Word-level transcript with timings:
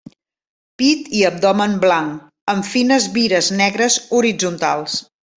Pit 0.81 1.09
i 1.17 1.19
abdomen 1.29 1.75
blanc 1.83 2.49
amb 2.55 2.67
fines 2.73 3.05
vires 3.21 3.51
negres 3.61 3.99
horitzontals. 4.21 4.97